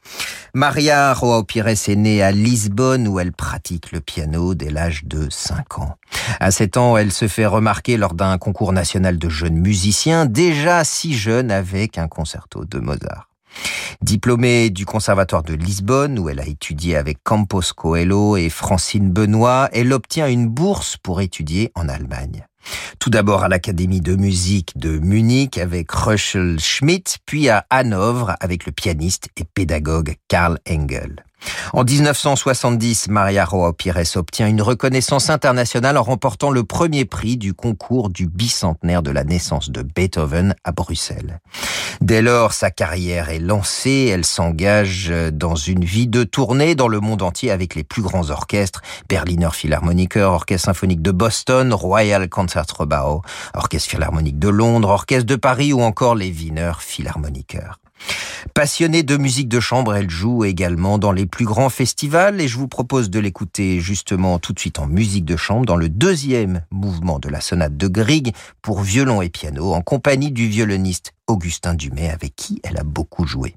Maria 0.55 1.15
Joao 1.15 1.43
Pires 1.43 1.67
est 1.67 1.97
née 1.97 2.23
à 2.23 2.31
Lisbonne 2.31 3.09
où 3.09 3.19
elle 3.19 3.33
pratique 3.33 3.91
le 3.91 3.99
piano 3.99 4.55
dès 4.55 4.71
l'âge 4.71 5.03
de 5.05 5.27
5 5.29 5.81
ans. 5.81 5.97
À 6.41 6.51
7 6.51 6.77
ans, 6.77 6.97
elle 6.97 7.13
se 7.13 7.29
fait 7.29 7.47
remarquer 7.47 7.97
lors 7.97 8.15
d'un 8.15 8.39
concours 8.39 8.73
national 8.73 9.19
de 9.19 9.29
jeunes 9.29 9.59
musiciens, 9.59 10.27
déjà 10.27 10.85
si 10.85 11.15
jeune 11.15 11.51
avec 11.51 11.99
un 11.99 12.09
concerto 12.09 12.65
de 12.65 12.79
Mozart. 12.79 13.29
Diplômée 14.03 14.71
du 14.71 14.85
Conservatoire 14.85 15.43
de 15.43 15.55
Lisbonne, 15.55 16.19
où 16.19 16.29
elle 16.29 16.41
a 16.41 16.47
étudié 16.47 16.97
avec 16.97 17.19
Campos 17.25 17.73
Coelho 17.75 18.37
et 18.37 18.51
Francine 18.51 19.11
Benoît, 19.11 19.69
elle 19.73 19.93
obtient 19.93 20.29
une 20.29 20.49
bourse 20.49 20.97
pour 20.97 21.21
étudier 21.21 21.73
en 21.75 21.89
Allemagne. 21.89 22.47
Tout 22.99 23.11
d'abord 23.11 23.45
à 23.45 23.49
l'Académie 23.49 24.01
de 24.01 24.17
musique 24.17 24.77
de 24.77 24.99
Munich 24.99 25.59
avec 25.59 25.91
Röschel 25.91 26.59
Schmidt, 26.61 27.19
puis 27.25 27.49
à 27.49 27.65
Hanovre 27.71 28.35
avec 28.41 28.67
le 28.67 28.73
pianiste 28.73 29.29
et 29.37 29.45
pédagogue 29.45 30.17
Karl 30.29 30.59
Engel. 30.69 31.26
En 31.73 31.85
1970, 31.85 33.09
Maria 33.09 33.45
Roa 33.45 33.73
Pires 33.73 34.17
obtient 34.17 34.49
une 34.49 34.63
reconnaissance 34.63 35.31
internationale 35.31 35.99
en 35.99 36.03
remportant 36.03 36.51
le 36.51 36.65
premier 36.65 37.05
prix 37.05 37.37
du 37.37 37.55
concours 37.55 38.09
du 38.09 38.27
bicentenaire 38.27 39.03
de 39.03 39.11
la 39.11 39.25
naissance 39.25 39.71
de 39.71 39.83
Beethoven 39.83 40.55
à 40.65 40.73
Bruxelles. 40.73 41.41
Dès 42.01 42.23
lors, 42.23 42.53
sa 42.53 42.71
carrière 42.71 43.31
est 43.31 43.39
lancée, 43.39 44.11
elle 44.13 44.25
s'engage 44.25 45.13
dans 45.33 45.55
une 45.55 45.85
vie 45.85 46.09
de 46.09 46.25
tournée 46.25 46.75
dans 46.75 46.89
le 46.89 47.01
monde 47.01 47.23
entier 47.23 47.51
avec 47.51 47.75
les 47.75 47.85
plus 47.85 48.03
grands 48.03 48.31
orchestres, 48.31 48.83
Berliner 49.09 49.51
Philharmoniker, 49.53 50.33
Orchestre 50.33 50.67
symphonique 50.67 51.03
de 51.03 51.11
Boston, 51.11 51.73
Royal 51.73 52.29
Concertgebouw, 52.29 53.23
Orchestre 53.55 53.91
philharmonique 53.91 54.39
de 54.39 54.49
Londres, 54.49 54.89
Orchestre 54.89 55.27
de 55.27 55.37
Paris 55.37 55.73
ou 55.73 55.83
encore 55.83 56.15
les 56.15 56.31
Wiener 56.31 56.73
Philharmoniker. 56.81 57.79
Passionnée 58.55 59.03
de 59.03 59.17
musique 59.17 59.49
de 59.49 59.61
chambre, 59.61 59.95
elle 59.95 60.09
joue 60.09 60.45
également 60.45 60.99
dans 60.99 61.13
les 61.13 61.27
plus 61.27 61.45
grands 61.45 61.69
festivals 61.69 62.41
et 62.41 62.49
je 62.49 62.57
vous 62.57 62.69
propose 62.69 63.11
de 63.11 63.19
l'écouter 63.19 63.81
justement 63.81 64.39
tout 64.39 64.53
de 64.53 64.59
suite 64.59 64.79
en 64.79 64.87
musique 64.87 65.25
de 65.25 65.37
chambre 65.37 65.67
dans 65.67 65.77
le 65.77 65.89
deuxième 65.89 66.63
mouvement 66.71 67.19
de 67.19 67.29
la 67.29 67.41
sonate 67.41 67.77
de 67.77 67.89
Grieg 67.89 68.35
pour 68.63 68.81
violon 68.81 69.21
et 69.21 69.29
piano 69.29 69.75
en 69.75 69.83
compagnie 69.83 70.33
du 70.33 70.47
violoniste 70.49 71.13
Augustin 71.27 71.75
Dumay 71.75 72.09
avec 72.09 72.35
qui 72.37 72.61
elle 72.63 72.79
a 72.79 72.85
beaucoup 72.85 73.27
joué. 73.27 73.55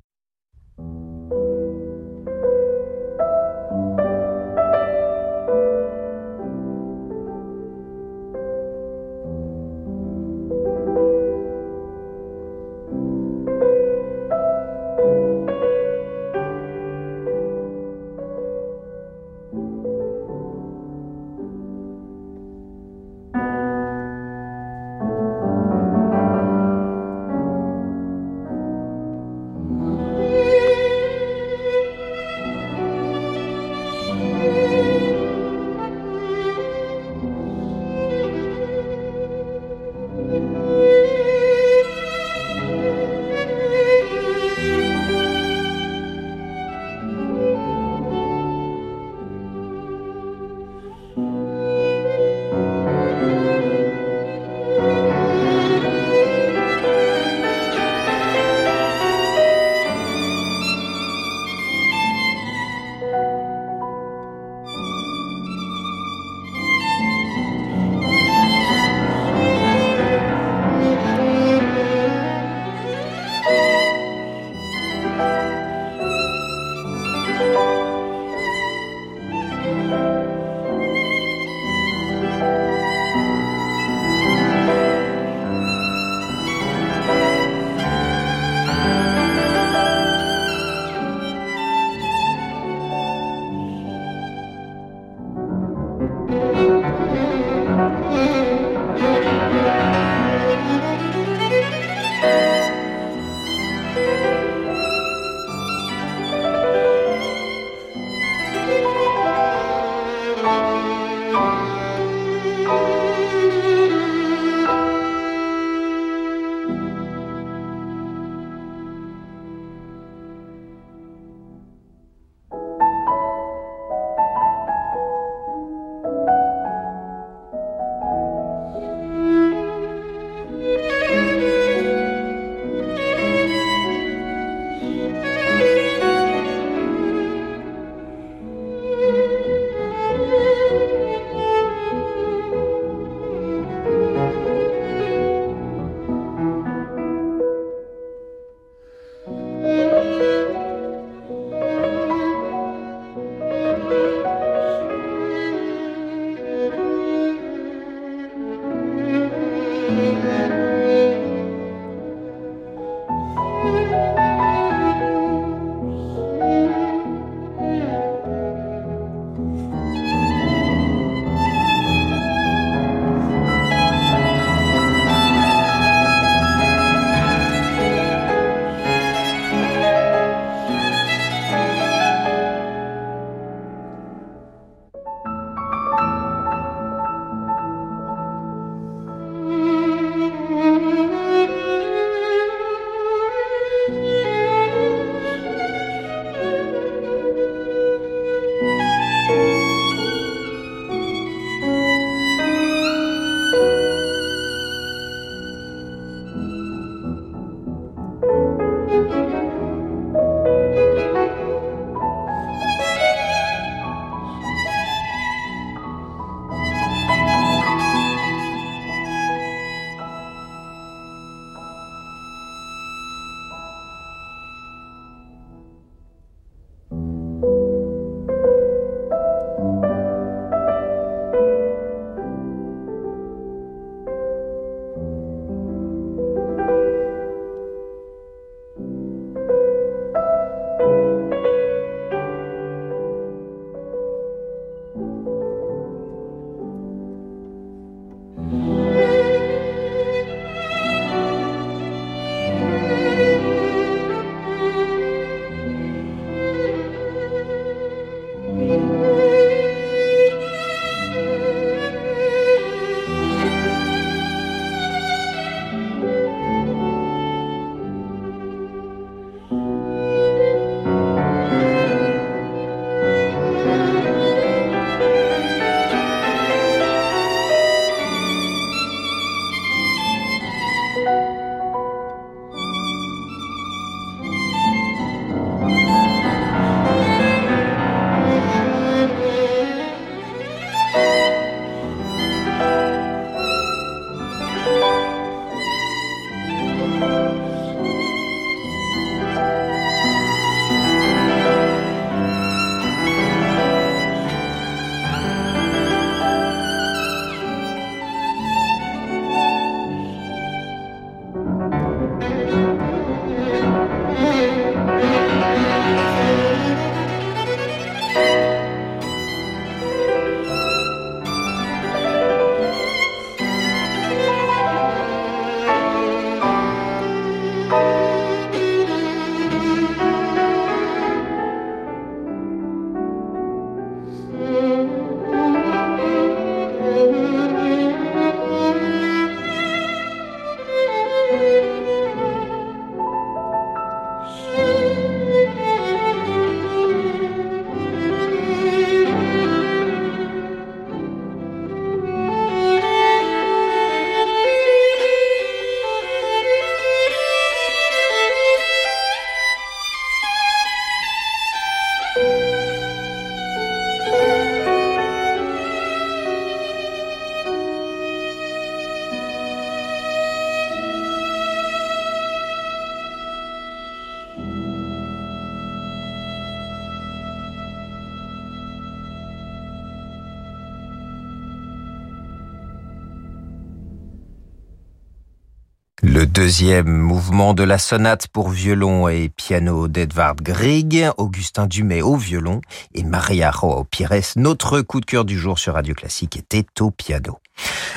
Le 386.19 386.25
deuxième 386.25 386.89
mouvement 386.89 387.53
de 387.53 387.63
la 387.63 387.77
sonate 387.77 388.27
pour 388.27 388.49
violon 388.49 389.07
et 389.07 389.29
piano 389.29 389.87
d'Edvard 389.87 390.35
Grieg, 390.35 391.09
Augustin 391.15 391.65
Dumay 391.65 392.01
au 392.01 392.17
violon 392.17 392.59
et 392.93 393.03
Maria 393.05 393.53
Joao 393.53 393.85
Pires. 393.85 394.33
Notre 394.35 394.81
coup 394.81 394.99
de 394.99 395.05
cœur 395.05 395.23
du 395.23 395.39
jour 395.39 395.57
sur 395.57 395.75
Radio 395.75 395.95
Classique 395.95 396.35
était 396.35 396.65
au 396.81 396.91
piano. 396.91 397.39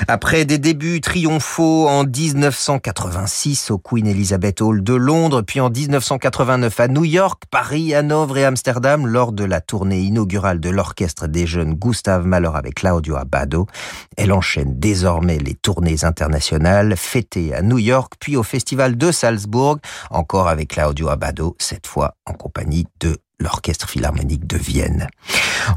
Après 0.08 0.44
des 0.44 0.58
débuts 0.58 1.00
triomphaux 1.00 1.88
en 1.88 2.04
1986 2.04 3.70
au 3.70 3.78
Queen 3.78 4.06
Elizabeth 4.06 4.60
Hall 4.60 4.82
de 4.82 4.94
Londres, 4.94 5.42
puis 5.42 5.60
en 5.60 5.70
1989 5.70 6.80
à 6.80 6.88
New 6.88 7.04
York, 7.04 7.44
Paris, 7.50 7.94
Hanovre 7.94 8.38
et 8.38 8.44
Amsterdam, 8.44 9.06
lors 9.06 9.32
de 9.32 9.44
la 9.44 9.60
tournée 9.60 10.00
inaugurale 10.00 10.60
de 10.60 10.70
l'orchestre 10.70 11.26
des 11.26 11.46
jeunes 11.46 11.74
Gustave 11.74 12.26
Mahler 12.26 12.50
avec 12.54 12.74
Claudio 12.74 13.16
Abbado, 13.16 13.66
elle 14.16 14.32
enchaîne 14.32 14.78
désormais 14.78 15.38
les 15.38 15.54
tournées 15.54 16.04
internationales, 16.04 16.96
fêtées 16.96 17.54
à 17.54 17.62
New 17.62 17.78
York, 17.78 18.14
puis 18.18 18.36
au 18.36 18.42
Festival 18.42 18.96
de 18.96 19.12
Salzbourg, 19.12 19.78
encore 20.10 20.48
avec 20.48 20.70
Claudio 20.70 21.08
Abbado, 21.08 21.56
cette 21.58 21.86
fois 21.86 22.16
en 22.26 22.32
compagnie 22.32 22.86
de 23.00 23.18
l'Orchestre 23.42 23.88
Philharmonique 23.88 24.46
de 24.46 24.56
Vienne. 24.56 25.08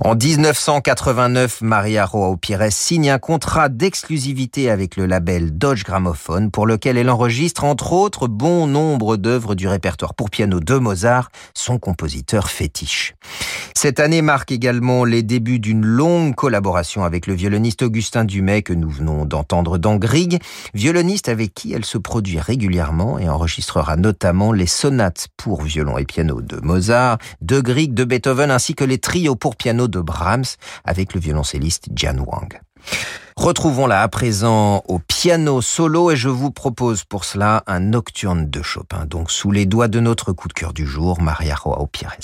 En 0.01 0.15
1989, 0.15 1.61
Maria 1.61 2.07
Joao 2.11 2.37
Pires 2.37 2.71
signe 2.71 3.09
un 3.09 3.19
contrat 3.19 3.69
d'exclusivité 3.69 4.69
avec 4.69 4.95
le 4.95 5.05
label 5.05 5.57
Dodge 5.57 5.83
Gramophone 5.83 6.51
pour 6.51 6.65
lequel 6.65 6.97
elle 6.97 7.09
enregistre 7.09 7.63
entre 7.63 7.93
autres 7.93 8.27
bon 8.27 8.67
nombre 8.67 9.17
d'œuvres 9.17 9.55
du 9.55 9.67
répertoire 9.67 10.13
pour 10.13 10.29
piano 10.29 10.59
de 10.59 10.75
Mozart, 10.75 11.29
son 11.53 11.77
compositeur 11.77 12.49
fétiche. 12.49 13.15
Cette 13.75 13.99
année 13.99 14.21
marque 14.21 14.51
également 14.51 15.03
les 15.03 15.21
débuts 15.21 15.59
d'une 15.59 15.85
longue 15.85 16.33
collaboration 16.33 17.03
avec 17.03 17.27
le 17.27 17.33
violoniste 17.33 17.81
Augustin 17.81 18.23
Dumay 18.23 18.61
que 18.61 18.73
nous 18.73 18.89
venons 18.89 19.25
d'entendre 19.25 19.77
dans 19.77 19.97
Grieg, 19.97 20.41
violoniste 20.73 21.29
avec 21.29 21.53
qui 21.53 21.73
elle 21.73 21.85
se 21.85 21.97
produit 21.97 22.39
régulièrement 22.39 23.19
et 23.19 23.29
enregistrera 23.29 23.97
notamment 23.97 24.51
les 24.51 24.67
sonates 24.67 25.27
pour 25.37 25.61
violon 25.61 25.97
et 25.97 26.05
piano 26.05 26.41
de 26.41 26.59
Mozart, 26.61 27.17
Grieg, 27.61 27.93
de 27.93 28.03
Beethoven 28.03 28.51
ainsi 28.51 28.75
que 28.75 28.83
les 28.83 28.97
trios 28.97 29.35
pour 29.35 29.55
piano 29.55 29.87
de 29.87 29.99
Brahms 29.99 30.45
avec 30.83 31.13
le 31.13 31.19
violoncelliste 31.19 31.87
Jian 31.95 32.17
Wang. 32.17 32.59
Retrouvons-la 33.35 34.01
à 34.01 34.07
présent 34.07 34.83
au 34.87 34.99
piano 34.99 35.61
solo 35.61 36.11
et 36.11 36.15
je 36.15 36.29
vous 36.29 36.51
propose 36.51 37.03
pour 37.03 37.25
cela 37.25 37.63
un 37.67 37.79
nocturne 37.79 38.49
de 38.49 38.61
Chopin, 38.61 39.05
donc 39.05 39.29
sous 39.29 39.51
les 39.51 39.65
doigts 39.65 39.89
de 39.89 39.99
notre 39.99 40.31
coup 40.31 40.47
de 40.47 40.53
cœur 40.53 40.73
du 40.73 40.85
jour, 40.85 41.21
Maria 41.21 41.55
Joao 41.61 41.87
Pires. 41.87 42.15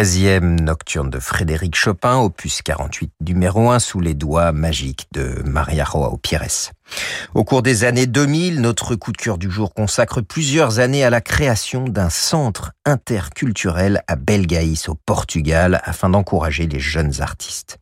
13e 0.00 0.62
nocturne 0.62 1.10
de 1.10 1.18
Frédéric 1.18 1.76
Chopin, 1.76 2.16
opus 2.16 2.62
48 2.62 3.12
numéro 3.20 3.70
1, 3.70 3.78
sous 3.80 4.00
les 4.00 4.14
doigts 4.14 4.50
magiques 4.50 5.06
de 5.12 5.42
Maria 5.44 5.84
Joao 5.84 6.16
Pires. 6.16 6.72
Au 7.34 7.44
cours 7.44 7.60
des 7.60 7.84
années 7.84 8.06
2000, 8.06 8.62
notre 8.62 8.94
coup 8.94 9.12
de 9.12 9.18
cœur 9.18 9.36
du 9.36 9.50
jour 9.50 9.74
consacre 9.74 10.22
plusieurs 10.22 10.78
années 10.78 11.04
à 11.04 11.10
la 11.10 11.20
création 11.20 11.84
d'un 11.84 12.08
centre 12.08 12.72
interculturel 12.86 14.02
à 14.06 14.16
Belgaïs, 14.16 14.88
au 14.88 14.94
Portugal, 14.94 15.82
afin 15.84 16.08
d'encourager 16.08 16.66
les 16.66 16.80
jeunes 16.80 17.20
artistes. 17.20 17.78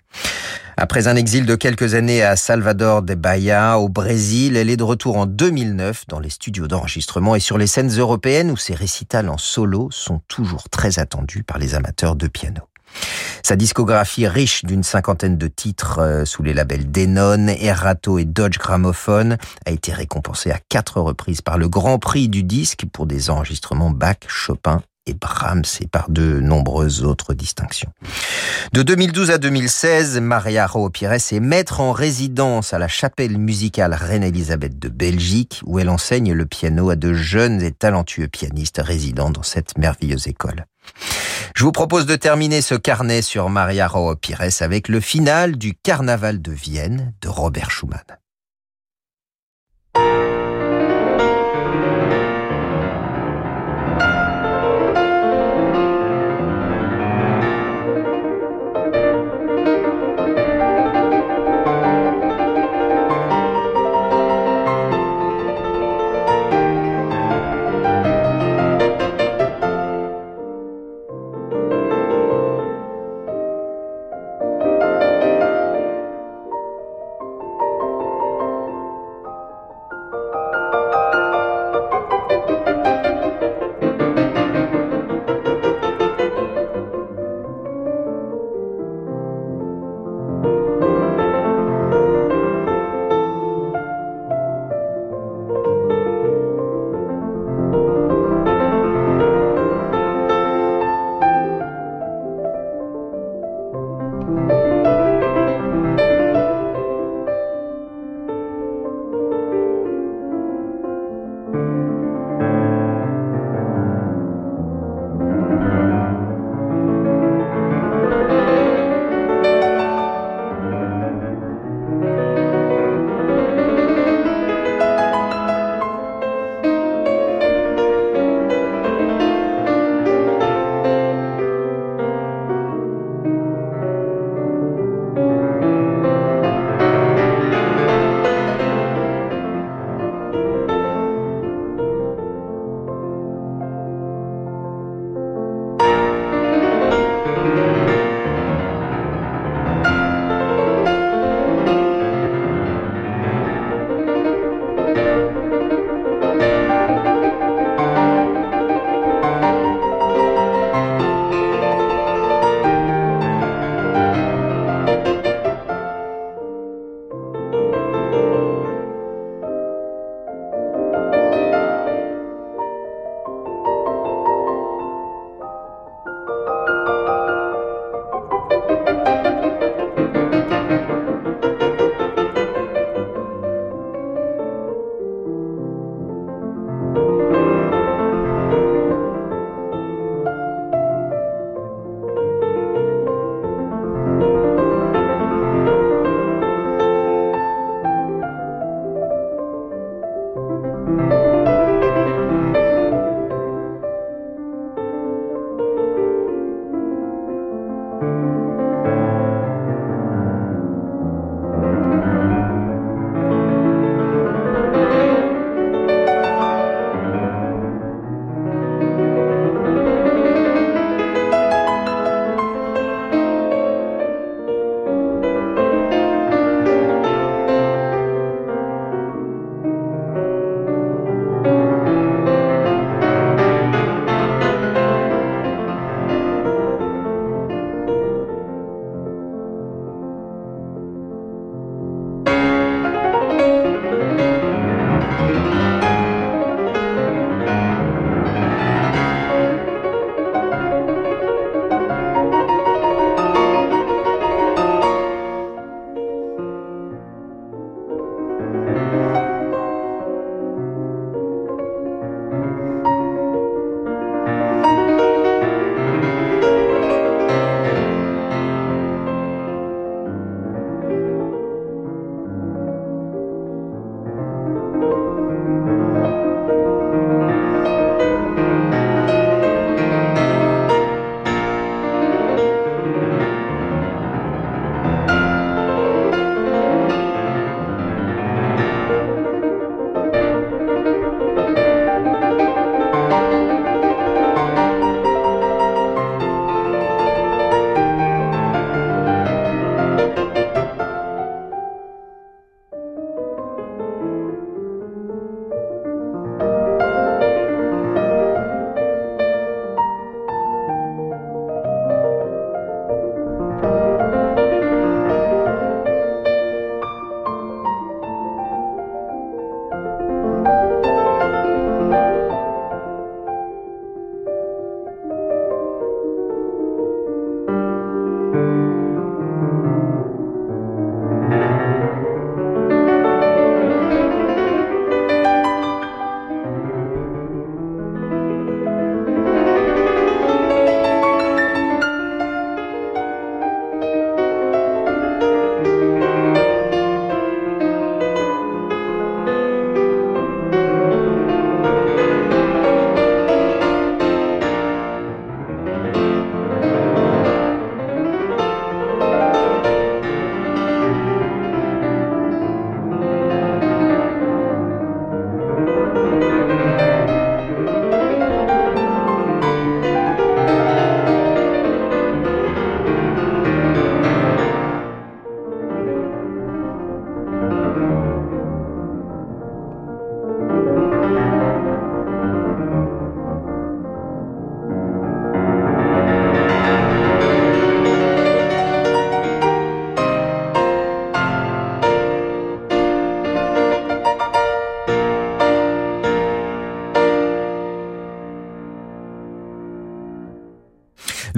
Après 0.81 1.09
un 1.09 1.17
exil 1.17 1.45
de 1.45 1.57
quelques 1.57 1.95
années 1.95 2.23
à 2.23 2.37
Salvador 2.37 3.03
de 3.03 3.17
Bahia, 3.17 3.81
au 3.81 3.89
Brésil, 3.89 4.57
elle 4.57 4.71
est 4.71 4.77
de 4.77 4.85
retour 4.85 5.17
en 5.17 5.27
2009 5.27 6.05
dans 6.07 6.21
les 6.21 6.31
studios 6.31 6.69
d'enregistrement 6.69 7.35
et 7.35 7.41
sur 7.41 7.59
les 7.59 7.67
scènes 7.67 7.91
européennes 7.91 8.53
où 8.53 8.57
ses 8.57 8.75
récitals 8.75 9.29
en 9.29 9.39
solo 9.39 9.89
sont 9.91 10.21
toujours 10.29 10.69
très 10.71 11.01
attendus 11.01 11.43
par 11.43 11.59
les 11.59 11.75
amateurs 11.75 12.15
de 12.15 12.29
piano. 12.29 12.61
Sa 13.43 13.57
discographie 13.57 14.29
riche 14.29 14.65
d'une 14.65 14.85
cinquantaine 14.85 15.37
de 15.37 15.49
titres 15.49 15.99
euh, 15.99 16.25
sous 16.25 16.45
les 16.45 16.55
labels 16.55 16.89
Denon, 16.93 17.49
Erato 17.49 18.21
et 18.21 18.25
Dodge 18.25 18.59
Gramophone 18.59 19.37
a 19.67 19.73
été 19.73 19.93
récompensée 19.93 20.53
à 20.53 20.61
quatre 20.69 21.01
reprises 21.01 21.41
par 21.41 21.59
le 21.59 21.69
Grand 21.69 21.99
Prix 21.99 22.29
du 22.29 22.45
disque 22.45 22.85
pour 22.93 23.07
des 23.07 23.31
enregistrements 23.31 23.91
Bach, 23.91 24.19
Chopin 24.29 24.81
et 25.09 25.15
Brahms 25.15 25.65
et 25.81 25.87
par 25.87 26.11
de 26.11 26.41
nombreuses 26.41 27.05
autres 27.05 27.35
distinctions. 27.35 27.91
De 28.73 28.83
2012 28.83 29.31
à 29.31 29.39
2016, 29.39 30.21
Maria 30.21 30.67
Roa 30.67 30.91
Pires 30.91 31.13
est 31.13 31.41
maître 31.41 31.81
en 31.81 31.93
résidence 31.93 32.73
à 32.73 32.79
la 32.79 32.89
chapelle 32.89 33.39
musicale 33.39 33.95
Reine-Élisabeth 33.95 34.79
de 34.79 34.89
Belgique 34.89 35.61
où 35.65 35.79
elle 35.79 35.89
enseigne 35.89 36.33
le 36.33 36.47
piano 36.47 36.91
à 36.91 36.97
de 36.97 37.13
jeunes 37.13 37.63
et 37.63 37.73
talentueux 37.73 38.29
pianistes 38.29 38.81
résidant 38.85 39.31
dans 39.31 39.43
cette 39.43 39.79
merveilleuse 39.79 40.29
école. 40.29 40.67
Je 41.55 41.65
vous 41.65 41.73
propose 41.73 42.07
de 42.07 42.17
terminer 42.17 42.63
ce 42.63 42.75
carnet 42.75 43.23
sur 43.23 43.49
Maria 43.49 43.89
Roa 43.89 44.17
Pires 44.17 44.43
avec 44.61 44.89
le 44.89 45.01
final 45.01 45.57
du 45.57 45.75
Carnaval 45.75 46.41
de 46.41 46.53
Vienne 46.53 47.13
de 47.21 47.29
Robert 47.29 47.71
Schumann. 47.71 48.05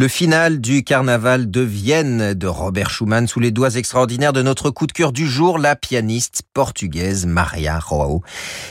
Le 0.00 0.08
final 0.08 0.62
du 0.62 0.82
carnaval 0.82 1.50
de 1.50 1.60
Vienne 1.60 2.32
de 2.32 2.46
Robert 2.46 2.88
Schumann 2.88 3.26
sous 3.26 3.38
les 3.38 3.50
doigts 3.50 3.74
extraordinaires 3.74 4.32
de 4.32 4.40
notre 4.40 4.70
coup 4.70 4.86
de 4.86 4.92
cœur 4.92 5.12
du 5.12 5.28
jour, 5.28 5.58
la 5.58 5.76
pianiste 5.76 6.40
portugaise 6.54 7.26
Maria 7.26 7.78
Joao 7.86 8.22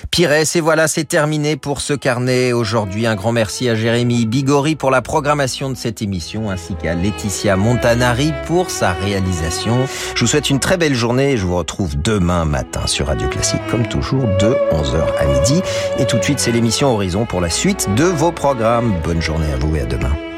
Pires. 0.10 0.32
Et 0.56 0.60
voilà, 0.60 0.88
c'est 0.88 1.04
terminé 1.04 1.56
pour 1.56 1.82
ce 1.82 1.94
carnet 1.94 2.52
aujourd'hui. 2.52 3.06
Un 3.06 3.14
grand 3.14 3.32
merci 3.32 3.70
à 3.70 3.76
Jérémy 3.76 4.26
Bigori 4.26 4.76
pour 4.76 4.90
la 4.90 5.04
programmation 5.04 5.70
de 5.70 5.76
cette 5.76 6.02
émission 6.02 6.50
ainsi 6.50 6.74
qu'à 6.74 6.96
Laetitia 6.96 7.56
Montanari 7.58 8.34
pour 8.48 8.72
sa 8.72 8.94
réalisation. 8.94 9.86
Je 10.16 10.22
vous 10.22 10.28
souhaite 10.28 10.50
une 10.50 10.60
très 10.60 10.78
belle 10.78 10.96
journée 10.96 11.34
et 11.34 11.38
je 11.38 11.46
vous 11.46 11.58
retrouve 11.58 11.96
demain 11.96 12.44
matin 12.44 12.88
sur 12.88 13.06
Radio 13.06 13.30
Classique 13.30 13.62
comme 13.70 13.88
toujours 13.88 14.26
de 14.40 14.56
11h 14.72 15.16
à 15.20 15.26
midi. 15.28 15.62
Et 16.00 16.08
tout 16.08 16.18
de 16.18 16.24
suite, 16.24 16.40
c'est 16.40 16.52
l'émission 16.52 16.92
Horizon 16.92 17.28
pour 17.28 17.40
la 17.40 17.52
suite 17.52 17.88
de 17.96 18.06
vos 18.06 18.32
programmes. 18.32 18.96
Bonne 19.04 19.22
journée 19.22 19.54
à 19.54 19.58
vous 19.58 19.76
et 19.76 19.82
à 19.82 19.86
demain. 19.86 20.29